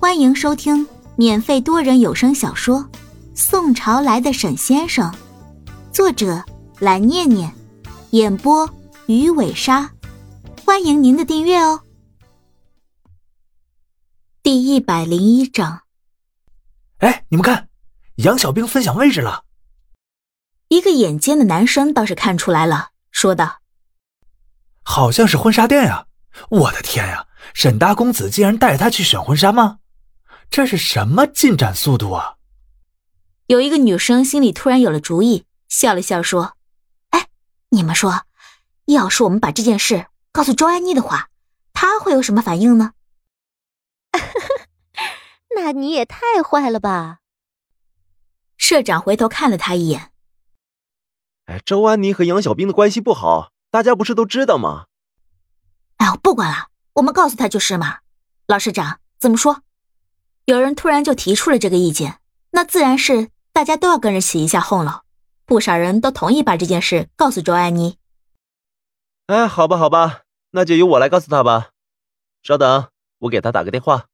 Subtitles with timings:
[0.00, 0.86] 欢迎收听
[1.16, 2.78] 免费多人有声小说
[3.34, 5.12] 《宋朝来的沈先生》，
[5.92, 6.44] 作者
[6.78, 7.52] 蓝念念，
[8.10, 8.72] 演播
[9.06, 9.90] 鱼尾鲨。
[10.64, 11.82] 欢迎您的订阅哦。
[14.40, 15.80] 第一百零一章。
[16.98, 17.68] 哎，你们看，
[18.18, 19.42] 杨小兵分享位置了。
[20.68, 23.58] 一个眼尖的男生倒是看出来了，说道
[24.84, 26.06] ：“好像是婚纱店呀！
[26.50, 29.80] 我的天呀，沈大公子竟然带他去选婚纱吗？
[30.50, 32.36] 这是什么进展速度啊？”
[33.46, 36.56] 有一个女生心里突然有了主意，笑了笑说
[37.10, 37.28] ：“哎，
[37.70, 38.26] 你们说，
[38.86, 41.30] 要是我们把这件事告诉周安妮的话，
[41.72, 42.92] 她会有什么反应呢？”
[45.56, 47.18] 那你也太坏了吧！
[48.56, 50.12] 社长回头看了他一眼。
[51.46, 54.86] 哎，周安妮和杨小兵的关系不好，大家不是都知道吗？
[55.96, 58.00] 哎，我不管了，我们告诉他就是嘛。
[58.46, 59.62] 老社长怎么说？
[60.48, 62.20] 有人突然就提出了这个意见，
[62.52, 65.02] 那自然是大家都要跟着起一下哄了。
[65.44, 67.98] 不少人都同意把这件事告诉周安妮。
[69.26, 71.72] 哎，好吧，好吧，那就由我来告诉他吧。
[72.42, 74.06] 稍等，我给他打个电话。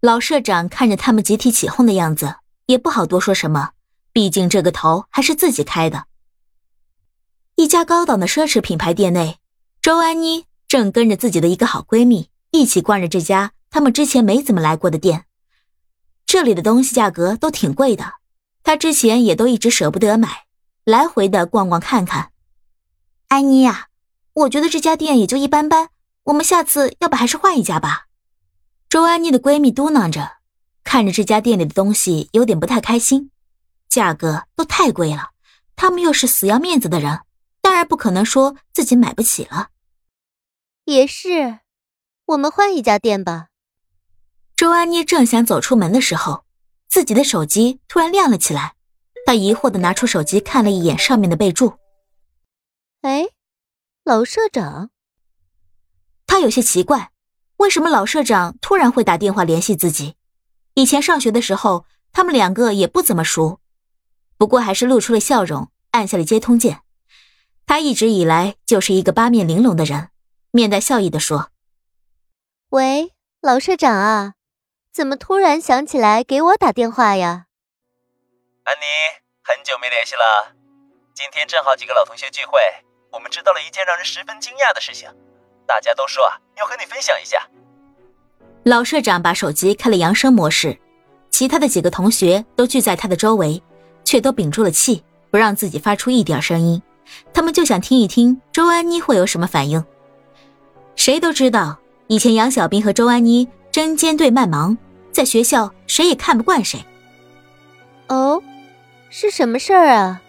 [0.00, 3.72] 老社长看着他们集体起哄的样子，也不好多说什么，
[4.14, 6.06] 毕竟这个头还是自己开的。
[7.56, 9.38] 一家高档的奢侈品牌店内，
[9.82, 15.24] 周安妮正跟着自己的一个好闺蜜一起逛着这家他们之前没怎么来过的店。
[16.26, 18.14] 这里的东西价格都挺贵的，
[18.62, 20.44] 她之前也都一直舍不得买，
[20.84, 22.32] 来回的逛逛看看。
[23.28, 23.88] 安妮呀，
[24.32, 25.88] 我觉得这家店也就一般般，
[26.24, 28.06] 我们下次要不还是换一家吧？
[28.88, 30.38] 周安妮的闺蜜嘟囔着，
[30.82, 33.30] 看着这家店里的东西有点不太开心，
[33.88, 35.30] 价格都太贵了，
[35.76, 37.20] 他们又是死要面子的人。
[37.60, 39.68] 当然不可能说自己买不起了。
[40.86, 41.60] 也是，
[42.26, 43.49] 我们换一家店吧。
[44.60, 46.44] 周安妮正想走出门的时候，
[46.86, 48.74] 自己的手机突然亮了起来。
[49.24, 51.78] 她疑惑的拿出手机看了一眼上面的备注。
[53.00, 53.30] 哎，
[54.04, 54.90] 老社长。
[56.26, 57.10] 他有些奇怪，
[57.56, 60.16] 为什么老社长突然会打电话联系自己？
[60.74, 63.60] 以前上学的时候，他们两个也不怎么熟。
[64.36, 66.82] 不过还是露出了笑容，按下了接通键。
[67.64, 70.10] 他一直以来就是一个八面玲珑的人，
[70.50, 71.50] 面带笑意的说
[72.68, 74.34] ：“喂，老社长啊，
[74.92, 77.46] 怎么突然想起来给我打电话呀？”
[78.64, 78.84] 安妮，
[79.42, 80.54] 很久没联系了，
[81.14, 82.60] 今天正好几个老同学聚会，
[83.12, 85.08] 我们知道了一件让人十分惊讶的事情，
[85.66, 86.24] 大家都说
[86.56, 87.46] 要和你分享一下。
[88.64, 90.78] 老社长把手机开了扬声模式，
[91.30, 93.62] 其他的几个同学都聚在他的周围，
[94.04, 96.82] 却都屏住了气，不让自己发出一点声音。
[97.32, 99.84] 他们就想听一听周安妮会有什么反应。
[100.94, 101.78] 谁都知道，
[102.08, 104.76] 以前杨小兵和周安妮针尖对麦芒，
[105.12, 106.84] 在学校谁也看不惯谁。
[108.08, 108.42] 哦，
[109.08, 110.20] 是什么事儿啊？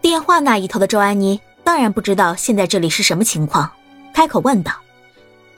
[0.00, 3.70] 电话那一头的周安妮当然不知道现在这里是什么情况，
[4.14, 4.72] 开口问道。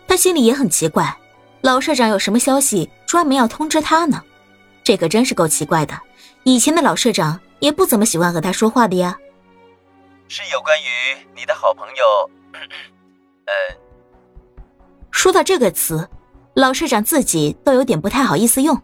[0.07, 1.17] 她心里也很奇怪，
[1.61, 4.23] 老社长有什么消息专门要通知她呢？
[4.83, 5.99] 这可真是够奇怪的。
[6.45, 9.17] 以前的老社长也不怎么喜欢和他说话的呀。
[10.29, 10.87] 是有关于
[11.37, 12.31] 你的好朋友，
[13.45, 13.53] 呃，
[15.11, 16.09] 说到这个词，
[16.59, 18.75] 老市长自己都有点不太好意思用。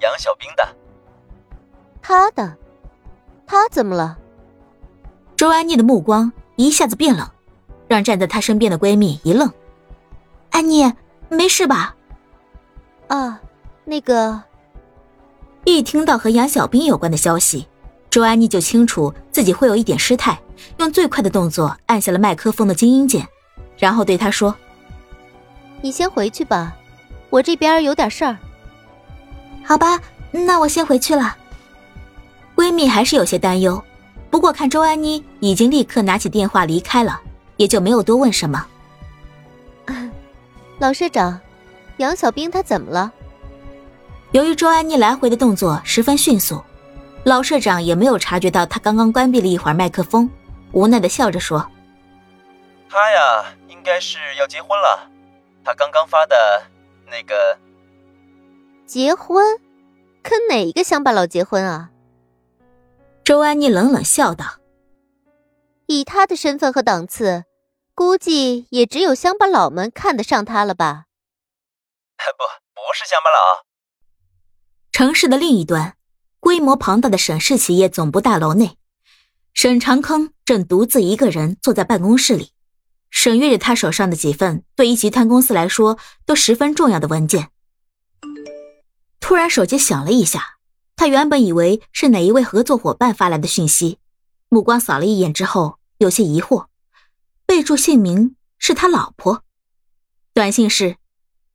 [0.00, 0.76] 杨小兵的，
[2.00, 2.56] 他的，
[3.48, 4.16] 他怎么了？
[5.34, 7.28] 周安妮的目光一下子变冷，
[7.88, 9.52] 让站在她身边的闺蜜一愣。
[10.50, 10.92] 安妮，
[11.28, 11.96] 没事吧？
[13.08, 13.40] 啊，
[13.84, 14.40] 那个，
[15.64, 17.66] 一听到和杨小兵有关的消息。
[18.08, 20.40] 周安妮就清楚自己会有一点失态，
[20.78, 23.26] 用最快的动作按下了麦克风的静音键，
[23.76, 24.54] 然后对他说
[25.80, 26.74] ：“你先回去吧，
[27.30, 28.36] 我这边有点事儿。”
[29.64, 30.00] 好吧，
[30.30, 31.36] 那我先回去了。
[32.54, 33.82] 闺蜜还是有些担忧，
[34.30, 37.20] 不过看周安妮已经立刻拿起电话离开了，
[37.56, 38.66] 也就没有多问什么。
[40.78, 41.38] 老社长，
[41.98, 43.12] 杨小兵他怎么了？
[44.32, 46.62] 由于周安妮来回的动作十分迅速。
[47.24, 50.30] 老社长也没有察觉到他刚刚关闭了一会儿麦克风，
[50.70, 51.66] 无奈的笑着说
[52.88, 55.08] ：“他呀，应该是要结婚了。
[55.66, 56.62] 他刚刚发的
[57.06, 57.58] 那个
[58.86, 59.58] 结婚，
[60.22, 61.90] 跟哪一个乡巴佬结婚啊？”
[63.24, 64.60] 周安妮冷冷笑道
[65.86, 67.46] ：“以他的身份和档次，
[67.96, 71.06] 估计也只有乡巴佬们看得上他了吧
[72.38, 73.66] ？”“不，不是乡巴佬。”
[74.92, 75.94] 城市的另一端。
[76.38, 78.78] 规模庞大的沈氏企业总部大楼内，
[79.52, 82.52] 沈长坑正独自一个人坐在办公室里。
[83.10, 87.50] 审阅着他手上的几份对于集团公司来说都十分重要的文件。
[89.20, 90.58] 突然，手机响了一下，
[90.94, 93.98] 他原本以为是哪一位合作伙伴发来的讯息，
[94.48, 96.66] 目光扫了一眼之后，有些疑惑。
[97.44, 99.42] 备注姓名是他老婆，
[100.34, 100.96] 短信是：“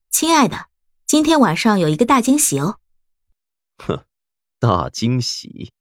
[0.10, 0.68] 亲爱的，
[1.06, 2.78] 今天晚上有一个大惊喜哦。”
[3.80, 4.04] 哼，
[4.60, 5.72] 大惊喜。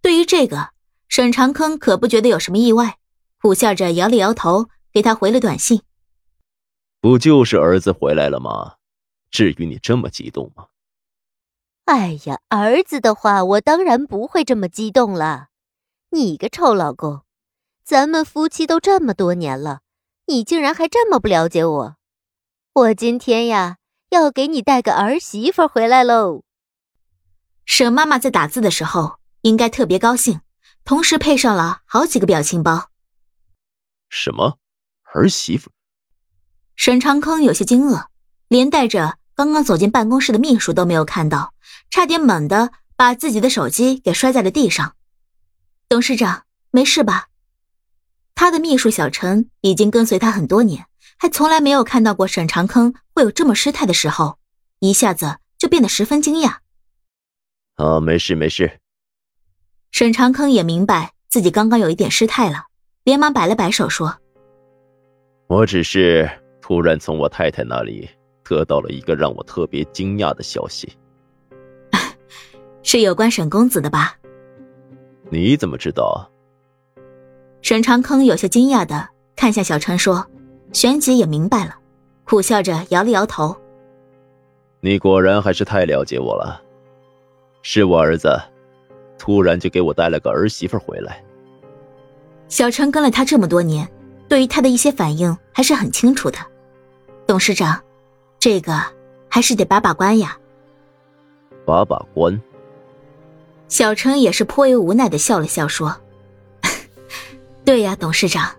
[0.00, 0.70] 对于这个，
[1.08, 2.98] 沈长坑可不觉得有什么意外，
[3.44, 5.82] 苦笑着摇了摇头，给他回了短信
[7.02, 8.76] ：“不就是儿子回来了吗？
[9.30, 10.68] 至于你这么激动吗？”
[11.84, 15.48] 哎呀，儿子的话，我当然不会这么激动了。
[16.12, 17.20] 你个臭老公！
[17.84, 19.80] 咱们夫妻都这么多年了，
[20.24, 21.96] 你竟然还这么不了解我！
[22.72, 23.76] 我今天呀，
[24.08, 26.44] 要给你带个儿媳妇回来喽。
[27.66, 30.40] 沈妈妈在打字的时候应该特别高兴，
[30.82, 32.88] 同时配上了好几个表情包。
[34.14, 34.58] 什么
[35.12, 35.72] 儿媳妇？
[36.76, 38.06] 沈长坑有些惊愕，
[38.46, 41.52] 连带着刚刚走进办公室的秘书都没有看到，
[41.90, 44.94] 差点猛地把自己的手机给摔在了地上。
[45.88, 47.26] 董事长，没事吧？
[48.36, 50.86] 他的秘书小陈已经跟随他很多年，
[51.18, 54.38] 还从来没有看到过沈长坑会有这么失态的时候，
[54.78, 56.58] 一下子就变得十分惊讶。
[57.74, 58.80] 啊，没事没事。
[59.90, 62.66] 沈长坑也明白自己刚刚有一点失态了，
[63.04, 64.16] 连忙摆了摆手说
[65.46, 66.28] ：“我只是
[66.62, 68.08] 突然从我太太那里
[68.42, 70.90] 得到了一个让我特别惊讶的消息，
[72.82, 74.16] 是有关沈公子的吧？
[75.30, 76.30] 你怎么知道？”
[77.60, 80.26] 沈长坑有些惊讶的看向小川，说
[80.72, 81.76] ：“旋即也明白了，
[82.24, 83.54] 苦笑着摇了摇头。
[84.80, 86.62] 你果然还是太了解我了。
[87.60, 88.38] 是我儿子，
[89.18, 91.22] 突然就给我带了个儿媳妇回来。”
[92.48, 93.88] 小陈跟了他这么多年，
[94.28, 96.38] 对于他的一些反应还是很清楚的。
[97.26, 97.82] 董事长，
[98.38, 98.80] 这个
[99.28, 100.36] 还是得把把关呀。
[101.64, 102.40] 把把关。
[103.68, 105.96] 小陈也是颇为无奈的笑了笑，说。
[107.64, 108.50] 对呀，董事长，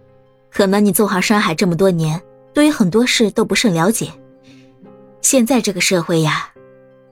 [0.49, 2.21] 可能你纵横山海这么多年，
[2.53, 4.11] 对于很多事都不甚了解。
[5.21, 6.49] 现在这个社会呀，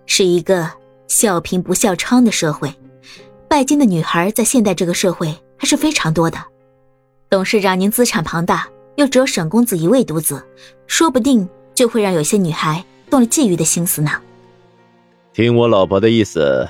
[0.06, 0.70] 是一个
[1.08, 2.74] 笑贫不笑娼的社会，
[3.48, 6.38] 拜金的女孩在现代这个社会还是非常多的。
[7.34, 10.46] 董事长您资产庞大，又只有沈公子一位独子，
[10.86, 14.12] 说不定就会让有些女孩动了觊觎的心思呢。
[15.34, 16.64] 听我老婆的意思，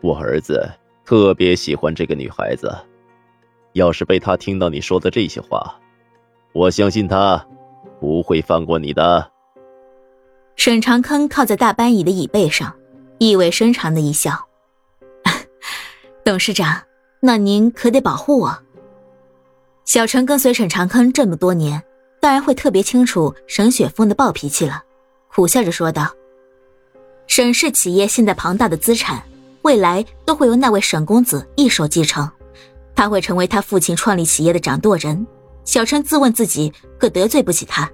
[0.00, 0.68] 我儿子
[1.04, 2.68] 特别喜欢这个女孩子。
[3.74, 5.72] 要是被他听到你说的这些话，
[6.52, 7.46] 我相信他
[8.00, 9.30] 不会放过你的。
[10.56, 12.74] 沈长坑靠在大班椅的椅背上，
[13.18, 14.48] 意味深长的一笑
[16.26, 16.82] ：“董事长，
[17.20, 18.58] 那您可得保护我。”
[19.88, 21.82] 小陈跟随沈长坑这么多年，
[22.20, 24.82] 当然会特别清楚沈雪峰的暴脾气了，
[25.28, 26.14] 苦笑着说道
[27.26, 29.22] ：“沈氏企业现在庞大的资产，
[29.62, 32.30] 未来都会由那位沈公子一手继承。”
[32.94, 35.26] 他会成为他父亲创立企业的掌舵人。
[35.64, 37.90] 小陈自问自己可得罪不起他。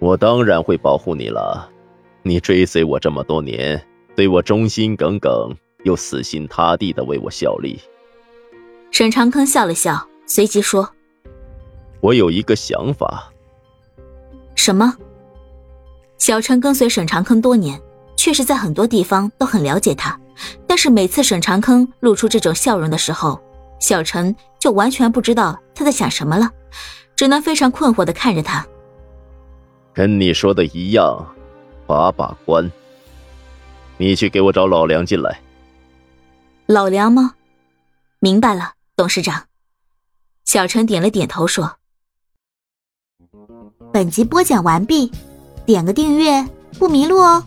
[0.00, 1.70] 我当然会保护你了。
[2.24, 3.80] 你追随我这么多年，
[4.16, 5.54] 对我忠心耿耿，
[5.84, 7.78] 又死心塌地的为我效力。
[8.90, 10.88] 沈长坑笑了笑，随即说
[12.00, 13.32] ：“我有一个想法。”
[14.54, 14.94] 什么？
[16.18, 17.80] 小陈跟随沈长坑多年，
[18.16, 20.18] 确实在很多地方都很了解他，
[20.66, 23.40] 但是每次沈长坑露出这种笑容的时候，
[23.78, 26.50] 小陈就完全不知道他在想什么了，
[27.14, 28.66] 只能非常困惑的看着他。
[29.92, 31.26] 跟你说的一样，
[31.86, 32.70] 把把关。
[33.98, 35.40] 你去给我找老梁进来。
[36.66, 37.34] 老梁吗？
[38.18, 39.44] 明白了，董事长。
[40.46, 41.78] 小陈点了点头说
[43.92, 45.10] ：“本集播讲完毕，
[45.66, 46.48] 点个订阅
[46.78, 47.44] 不迷路哦。”